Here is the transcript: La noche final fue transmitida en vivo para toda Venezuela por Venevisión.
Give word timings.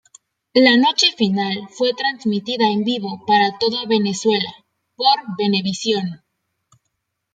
La 0.55 0.75
noche 0.77 1.11
final 1.15 1.69
fue 1.69 1.93
transmitida 1.93 2.65
en 2.71 2.83
vivo 2.83 3.23
para 3.27 3.59
toda 3.59 3.85
Venezuela 3.87 4.49
por 4.95 5.13
Venevisión. 5.37 6.23